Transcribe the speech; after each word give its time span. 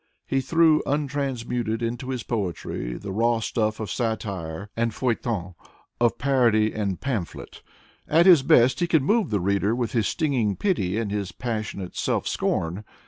He 0.25 0.41
threw 0.41 0.81
untransmuted 0.87 1.83
into 1.83 2.09
his 2.09 2.23
poetry 2.23 2.93
the 2.97 3.11
raw 3.11 3.39
stuff 3.39 3.79
of 3.79 3.91
satire 3.91 4.71
and 4.75 4.91
feuilleton, 4.91 5.53
of 5.99 6.17
parody 6.17 6.73
and 6.73 6.99
pamphlet. 6.99 7.61
At 8.07 8.25
his 8.25 8.41
best 8.41 8.79
he 8.79 8.87
can 8.87 9.03
move 9.03 9.29
the 9.29 9.39
reader 9.39 9.75
with 9.75 9.91
his 9.91 10.07
stinging 10.07 10.55
pity 10.55 10.97
and 10.97 11.11
his 11.11 11.31
passionate 11.31 11.95
self 11.95 12.27
scorn. 12.27 12.83